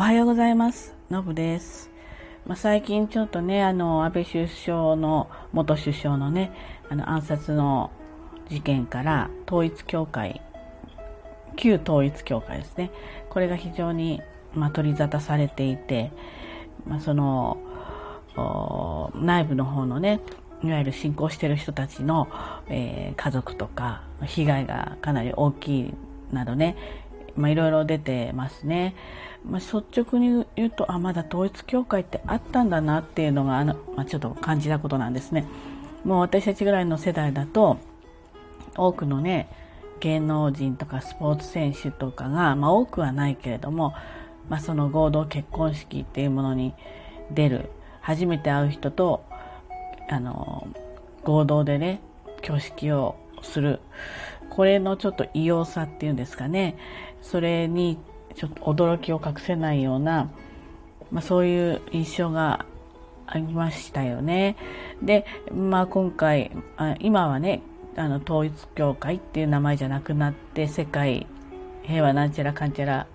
[0.00, 0.94] おはようございます。
[1.10, 1.90] のぶです。
[2.46, 6.52] まあ、最近ちょっとね、あの、安倍首相の、元首相のね、
[6.88, 7.90] あの、暗殺の
[8.48, 10.40] 事件から、統一教会、
[11.56, 12.90] 旧統一教会ですね。
[13.28, 14.22] これが非常に、
[14.54, 16.10] まあ、取り沙汰されていて、
[16.86, 17.58] まあ、その、
[19.16, 20.20] 内部の方のね、
[20.64, 22.26] いわゆる信仰してる人たちの、
[22.70, 25.94] えー、家族とか被害がかなり大きい
[26.32, 26.76] などね、
[27.36, 28.94] まあ、いろいろ出てますね。
[29.44, 35.46] まあ、率直に言うと、あ、まだ統一教会ってあったんだなっていうのが、あの、まあ、ちょっと感じたことなんですね。
[36.04, 37.78] もう私たちぐらいの世代だと、
[38.76, 39.48] 多くのね、
[40.00, 43.94] 芸能人とかスポーツ選手とかが、まあ多くはないけれども、
[44.48, 46.74] まあその合同結婚式っていうものに
[47.30, 47.70] 出る、
[48.00, 49.24] 初めて会う人と、
[50.08, 50.66] あの、
[51.22, 52.00] 合同でね、
[52.42, 53.80] 挙式をする。
[54.48, 56.76] これのちょっと異様さっていうんですかね。
[57.22, 57.98] それに
[58.34, 60.30] ちょっと驚きを隠せないような、
[61.10, 62.64] まあ、そういう印象が
[63.26, 64.56] ありましたよね。
[65.02, 67.62] で、まあ今回、あ今はね、
[67.96, 71.26] あの統一教会っていう名前じゃなくなって世界
[71.82, 73.06] 平和なんちゃらかんちゃら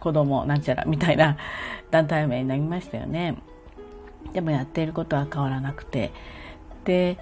[0.00, 1.36] 子供なんちゃらみたいな
[1.90, 3.36] 団体名になりましたよね。
[4.32, 6.12] でもやっていることは変わらなくて。
[6.84, 7.18] で、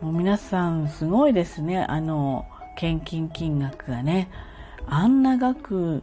[0.00, 1.84] もう皆さんすごいですね。
[1.84, 2.46] あの、
[2.76, 4.28] 献金金額がね、
[4.88, 6.02] あんな額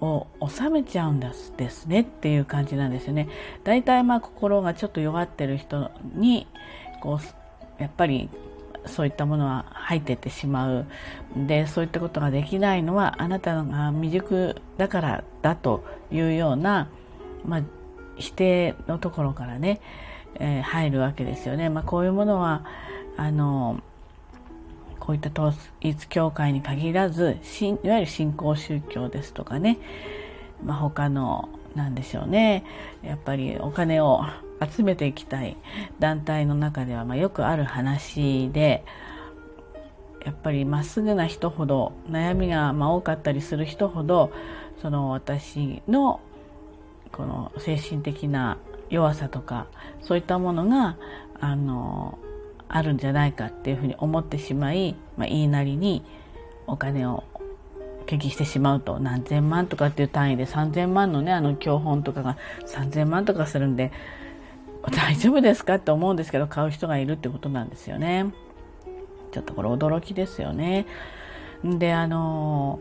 [0.00, 3.28] を収めちゃうんですですねっていう感じなんですよね。
[3.64, 6.46] 大体まあ心がちょっと弱ってる人に、
[7.00, 8.28] こう、やっぱり
[8.86, 10.86] そういったものは入っていってしまう。
[11.36, 16.88] で、そういったことができないのはあなたが未熟だからだというような、
[17.44, 17.62] まあ、
[18.16, 19.80] 否定のところからね、
[20.36, 21.68] えー、入るわけですよね。
[21.68, 22.64] まあ、こういうものは、
[23.16, 23.80] あの、
[25.00, 29.78] こういった統一教会に限らず、いわゆる新興宗教ですとかね、
[30.62, 32.64] まあ、他の、なんでしょうね、
[33.02, 34.22] やっぱりお金を
[34.60, 35.56] 集めていきたい
[35.98, 38.84] 団体の中では、まあ、よくある話で、
[40.24, 44.32] やっぱりまっすぐな人ほど、悩みがま多かったりする人ほど、
[44.82, 46.20] その私の
[47.12, 48.58] この精神的な
[48.90, 49.66] 弱さとか、
[50.02, 50.96] そういったものが、
[51.40, 52.18] あの、
[52.72, 56.04] あるんじゃないかっていうふうに思ってしまい、まあ、言いなりに
[56.66, 57.24] お金を
[58.06, 63.92] 献金してしまうと何千万とかっていう単位で3000万のねあの教本とかが3000万とかするんで
[64.92, 68.32] 大丈夫ですかって思うんですけど買う人がいるってことなんですよね。
[69.30, 70.86] ちょっとこれ驚きですよね。
[71.62, 72.80] であの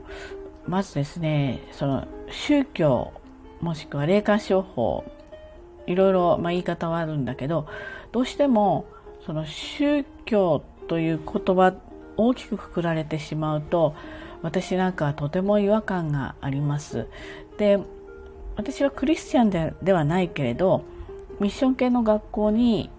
[0.65, 3.11] まずですねその宗教
[3.59, 5.03] もしくは霊感商法
[5.87, 7.67] いろいろ、まあ、言い方はあるんだけど
[8.11, 8.85] どうしても
[9.29, 11.75] その宗教という言葉
[12.17, 13.93] 大きくくくられてしまうと
[14.41, 17.05] 私なんかはとても違和感があります。
[17.59, 17.77] で
[18.55, 20.83] 私はクリスチャンでではないけれど
[21.39, 22.89] ミッション系の学校に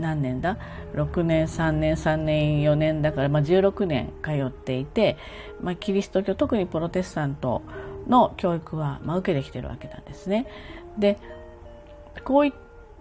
[0.00, 0.58] 何年だ
[0.94, 5.16] ？6年3年3年4年だから、まあ、16年通っていて、
[5.60, 7.62] まあ、キリスト教特にプロテスタント
[8.08, 10.48] の教育は、まあ、受けてきてるわけなんですね。
[10.98, 11.18] で
[12.24, 12.52] こうい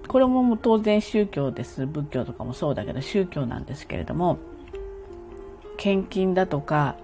[0.07, 4.39] これもも当然宗教です仏教とかもそうだけど宗教なんですけれども
[5.77, 6.95] 献金だとか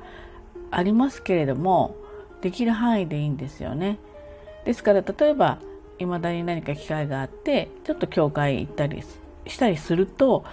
[0.72, 1.96] ありますけれども
[2.42, 3.98] できる範囲でいいんですよね。
[4.66, 5.60] ですから例えば
[6.00, 9.04] 未だに何か機会があってちょっと教会行ったり
[9.48, 10.44] したりすると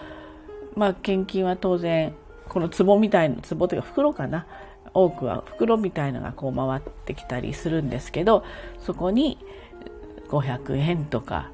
[0.76, 2.14] まあ献金は当然
[2.48, 4.46] この壺みたいな壺というか袋かな
[4.94, 8.44] 多くは袋みたいのがこう回ってきたりするんですけど
[8.78, 9.38] そこに
[10.28, 11.50] 500円とか、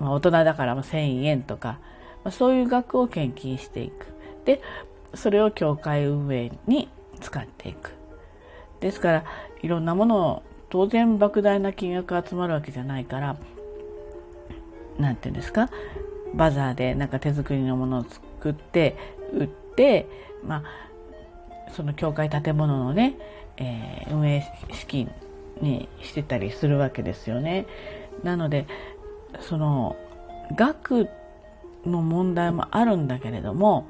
[0.00, 1.78] まあ、大人だから1000円とか、
[2.24, 4.06] まあ、そういう額を献金していく。
[4.44, 4.60] で
[5.14, 6.88] それを教会運営に
[7.20, 7.92] 使っていく。
[8.80, 9.24] ですから
[9.62, 13.36] いろんなものを当然莫大な金額が集まるわけじゃないから
[14.98, 15.70] 何て言うんですか？
[16.34, 18.96] バザーでなんか手作りのものを作って
[19.32, 20.06] 売って
[20.44, 23.16] まあその教会建物のね、
[23.56, 25.10] えー、運営資金
[25.60, 27.66] にしてたりするわけですよね。
[28.22, 28.66] なので
[29.40, 29.96] その
[30.54, 31.08] 額
[31.84, 33.86] の問題もあるんだけれども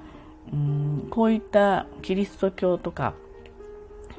[0.53, 3.15] うんこういったキリスト教とか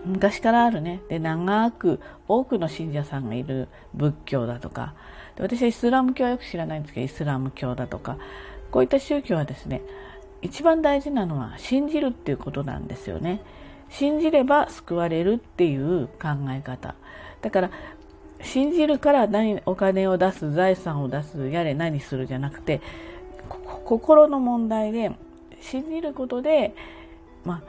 [0.05, 1.01] 昔からあるね。
[1.09, 4.93] で長く多くの信者さんがいる仏教だとか
[5.35, 8.17] で私はイスラム教はよく知らないんですけどイスラム教だとか
[8.71, 9.81] こういった宗教はですね
[10.41, 13.41] 一番大事なのは信じるっていうことなんですよね。
[13.89, 16.95] 信じれば救われるっていう考え方。
[17.41, 17.71] だから
[18.41, 22.81] 信じるから何お金を出す財産を出すやれ何するじゃなくて
[23.85, 25.11] 心の問題で
[25.61, 26.73] 信じることで、
[27.43, 27.63] ま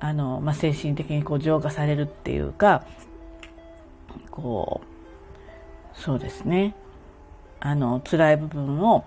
[0.00, 2.84] あのまあ、精神的にこう浄化されるっていうか
[4.30, 6.74] こうそうですね。
[7.60, 9.04] あの辛い部分を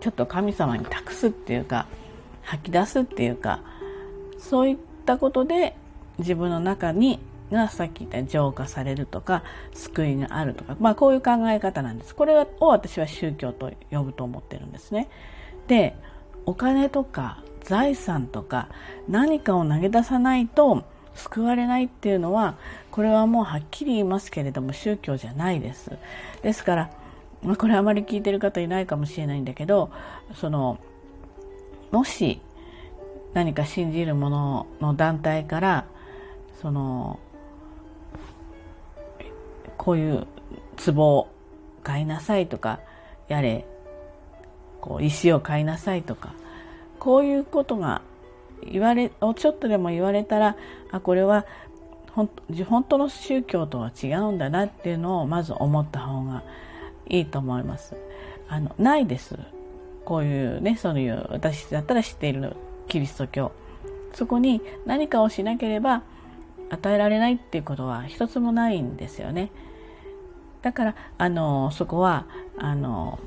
[0.00, 1.86] ちょっと神様に託すっていうか
[2.42, 3.60] 吐き出すっていうか
[4.38, 5.74] そういったことで
[6.18, 7.18] 自分の中に
[7.52, 12.14] がさっき言った浄化されるとか救いがあるとか、まあ、こういう考え方なんです。
[12.14, 15.08] これを私は宗教と呼ぶと思ってるんですね。
[15.68, 15.94] で
[16.46, 18.68] お金とか財産とか
[19.08, 20.82] 何かを投げ出さないと
[21.14, 22.56] 救われないっていうのは
[22.90, 25.96] これはもうはっきり言いますけれども宗教じゃないです。
[26.42, 26.90] ですから、
[27.42, 29.90] まあ、これあまり聞いてる方いないかもしれないんだけど
[30.34, 30.78] その
[31.90, 32.40] もし
[33.34, 35.84] 何か信じるものの団体から
[36.60, 37.18] その
[39.82, 40.28] こういう
[40.86, 41.28] 壺を
[41.82, 42.78] 買いなさいとか
[43.26, 43.66] やれ
[44.80, 46.34] こう石を買いなさいとか
[47.00, 48.00] こういうことが
[48.64, 50.56] 言われをちょっとでも言われたら
[50.92, 51.46] あこれは
[52.14, 52.28] 本
[52.84, 56.44] 当の宗教とは違うんだなっていうのをまず思った方が
[57.08, 57.96] いいと思います。
[58.48, 59.36] あのないです。
[60.04, 62.54] こういうねそういう私だったら知っている
[62.86, 63.50] キリスト教
[64.12, 66.02] そこに何かをしなければ
[66.70, 69.50] 与えられないっていうことは一つもないんですよね。
[70.62, 72.26] だからあのそこは
[72.58, 73.18] あの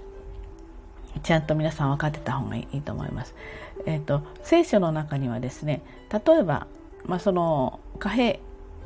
[1.23, 3.35] ちゃんと皆さん分かってた方がいいと思います。
[3.85, 6.67] えっ、ー、と聖書の中にはですね例えば、
[7.05, 8.39] まあ、その貨幣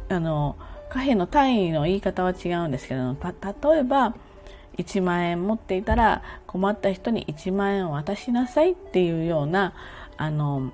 [0.09, 0.55] あの
[0.89, 4.15] 貨幣の単位の言い方は違うんですけど例えば
[4.77, 9.73] 1万円持っていたら困った人に1万円を渡しなさいっていうような
[10.17, 10.71] あの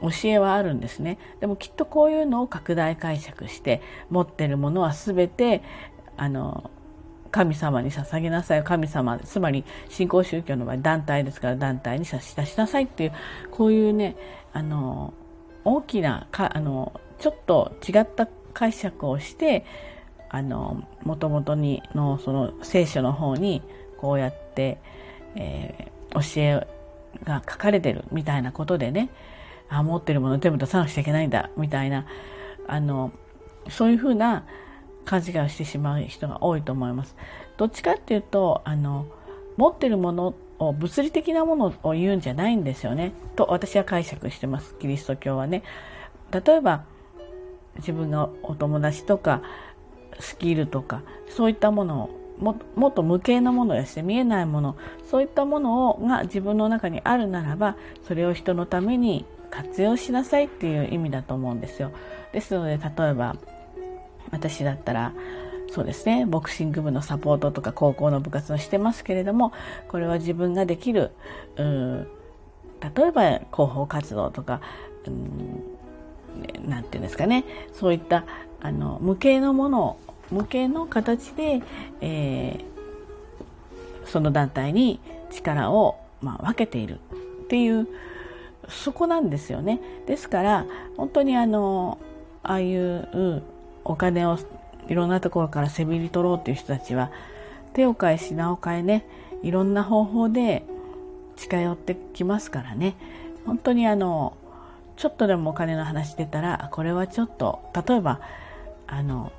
[0.00, 5.62] 教えはあるんですねでもきっとこういうのを拡大解釈して持ってるものは全て
[6.16, 6.70] あの
[7.32, 8.62] 神様に捧げなさい。
[8.62, 13.12] 神様つまり新興宗教の場合団体ですから団体に差し出しなさいっていう
[13.50, 14.16] こういうね
[14.52, 15.14] あの
[15.64, 19.64] 大きなかあのちょっと違った解釈をして
[20.28, 23.62] あの元々にのその聖書の方に
[23.98, 24.78] こうやって、
[25.34, 26.66] えー、教え
[27.24, 29.10] が書かれてるみたいなことでね
[29.68, 32.06] あ持ってるもの全部出さなくちゃいけないんだみたいな
[32.66, 33.12] あの
[33.68, 34.44] そういうふうな
[35.04, 37.16] 勘違いしてしまう人が多いと思います。
[37.56, 39.06] どっちかっていうとあの
[39.56, 45.62] 持ってるものを物理的なものを言うんじゃないんですよねと私は解釈してますキリスト教はね。
[46.30, 46.84] 例えば
[47.76, 49.42] 自分のお友達とか
[50.18, 54.76] スキルとかそういったものをももっと無形なものですね見えないもの
[55.10, 57.76] そういったものをが自分の中にあるならば
[58.06, 61.92] それを人のために活用しなさいっていう意味だと思うんですよ。
[62.32, 63.36] ですので例えば
[64.32, 65.12] 私だったら
[65.70, 69.52] そうですねボクシング部のサポートとか高校の部活をしてますけれども
[69.88, 71.12] これは自分ができる
[71.56, 72.08] うん
[72.96, 74.60] 例えば広報活動とか
[76.66, 78.24] 何て言うんですかねそういった
[78.60, 79.96] あの無形のもの
[80.30, 81.62] 無形の形で、
[82.00, 85.00] えー、その団体に
[85.30, 87.00] 力を、まあ、分けている
[87.44, 87.86] っていう
[88.68, 89.80] そこなんですよね。
[90.06, 91.98] ですから本当にあの
[92.42, 93.42] ああいう
[93.84, 94.38] お金を
[94.88, 97.10] いろんなところからせびり取ろうっていう人たちは
[97.72, 99.06] 手を変え品を変えね
[99.42, 100.64] いろんな方法で
[101.36, 102.94] 近寄ってきますからね。
[103.46, 104.36] 本当にあの
[104.96, 108.20] ちょっとでもお金の話出たらこれはちょっと例えば
[108.86, 109.32] あの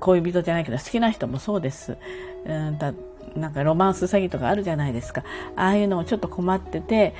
[0.00, 1.96] 恋人じゃないけど好きな人もそうです。
[2.44, 2.92] うんだ
[3.34, 5.22] なんかロマンス詐欺とかあるじゃないですか。
[5.56, 7.14] ああいうのもちょっと困ってて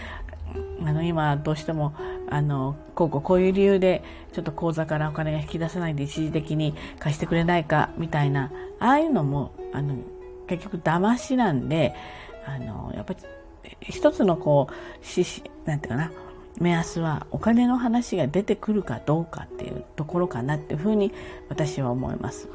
[0.85, 1.95] あの今どうしても
[2.29, 4.03] あのこうこうこういう理由で
[4.33, 9.97] ちょっと口座からお金が引き出せないんで一時的に貸してくれないかみたいなああいうのもあの
[10.47, 11.95] 結局騙しなんで
[12.45, 13.21] あのやっぱり
[13.81, 16.13] 一つのこうししなんていうかな
[16.61, 21.13] 目安はお金の話が出てくるかどうかっていうところかなっていうふうに
[21.49, 22.49] 私は思います。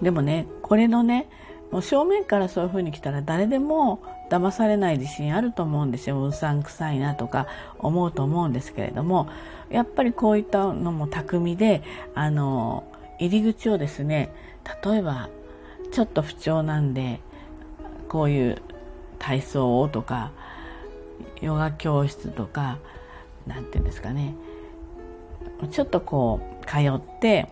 [0.00, 1.28] でもねこれのね
[1.70, 4.02] もう正面からそういうふうに来たら誰でも
[4.32, 6.24] 騙されない自信あると思うんですよ。
[6.24, 7.46] うさんくさいなとか
[7.78, 9.28] 思うと思うんですけれども
[9.68, 11.82] やっぱりこういったのも巧みで
[12.14, 12.84] あの
[13.18, 14.32] 入り口をですね
[14.82, 15.28] 例えば
[15.92, 17.20] ちょっと不調なんで
[18.08, 18.62] こういう
[19.18, 20.30] 体操をとか
[21.42, 22.78] ヨガ教室とか
[23.46, 24.34] 何て言うんですかね。
[25.70, 27.48] ちょっとこう通って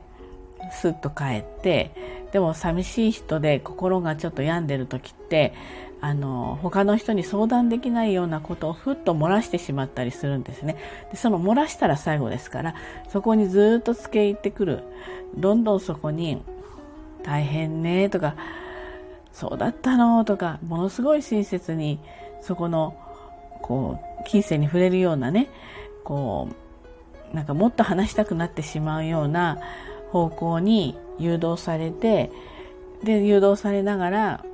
[0.73, 1.93] スッと帰って
[2.33, 5.53] でも寂しい人で心がちょっと病んでる時って
[6.03, 10.77] あの他の人に相談できないようなことをふっと漏らしてしまったりするんですね。
[11.11, 12.75] でその漏らしたら最後ですから
[13.09, 14.83] そこにずっとつけ入ってくる。
[15.37, 16.43] どんどんそこに
[17.23, 18.35] 「大変ね」とか
[19.33, 22.01] 「そうだったの」とかものすごい親切に
[22.41, 22.95] そこの
[23.63, 25.49] こう金銭に触れるようなね
[26.03, 26.49] こ
[27.33, 29.59] うなんかもっと話したくなってしまうような
[30.11, 32.31] 方向に誘導されて
[33.05, 34.45] で誘導されながら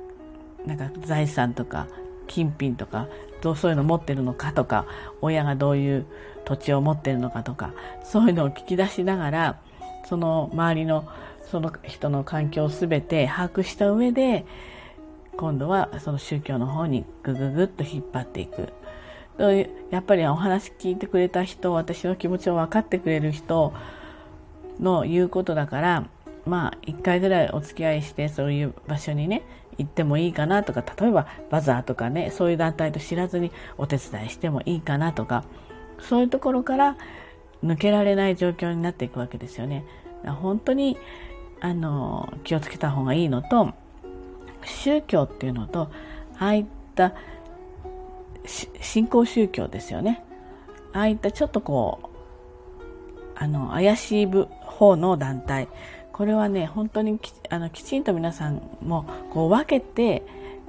[0.67, 1.87] なんか財産とか
[2.27, 3.07] 金品とか
[3.41, 4.85] どうそういうの持ってるのかとか
[5.21, 6.05] 親がどういう
[6.45, 9.59] 土地を持ってるのかとかそういうのを聞き出しながら
[10.07, 11.07] その周りの
[11.49, 14.45] その人の環境を全て把握した上で
[15.37, 18.73] 今度はその宗教の方にぐぐぐっと引っ張っていく。
[19.91, 23.71] やっぱりお話聞いてくれた人私の気持ちを分かってくれる人
[24.79, 26.07] の言うことだから
[26.47, 29.43] まあ一回ぐらいお付き合いしてそういう場所にね
[29.77, 35.43] 行ってもいいかなとか例えばバザーとかねそういう団体と知らずにお手伝いしてもいいかなとか
[35.99, 36.97] そういうところから
[37.63, 39.83] 抜けられない状況になっていくわけですよね。
[40.23, 40.97] 本当に
[41.59, 43.73] あの気をつけた方がいいのと
[44.63, 45.89] 宗教っていうのと
[46.37, 46.65] ああいっ
[46.95, 47.13] た
[48.45, 50.23] 新興宗教ですよね
[50.93, 52.07] ああいったちょっとこう
[53.35, 55.67] あの怪しい方の団体
[56.17, 60.23] これはね本当にきあのきちんと皆さんもこう分けて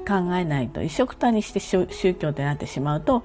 [0.06, 3.24] 考えないと一緒くたにして宗教ってなってしまうと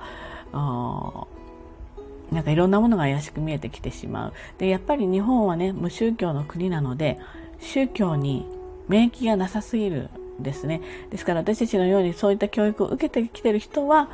[2.32, 7.20] なんかいろんなものが怪しく見えてきてしまうでやっぱり日本はね無宗教の国なので
[7.60, 8.48] 宗教に
[8.88, 14.10] 免疫がなさすぎるですねですから私たちのようにそういった教育を受けてきてる人は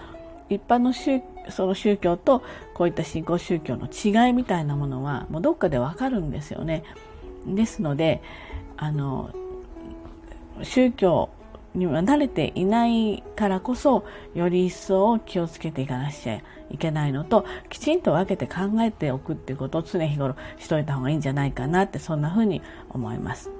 [0.49, 6.83] 一般の宗その宗教とこういった新興宗教の違いみたいなものはもうどっかでわかるんですよね。
[7.55, 8.21] ですので
[8.77, 9.31] あの
[10.63, 11.29] 宗教
[11.75, 14.03] には慣れていないからこそ
[14.33, 16.41] より一層気をつけていかなくちゃ
[16.71, 23.51] いけないのときちんと分けて考えておくっていうことを常日頃しといた方がいいんじゃないかなってそんな風に思います。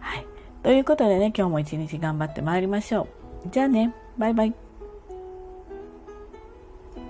[0.00, 0.26] はい。
[0.62, 3.08] ということでね今日も一日頑張ってまいりましょ
[3.46, 3.48] う。
[3.50, 4.67] じゃあねバイバイ。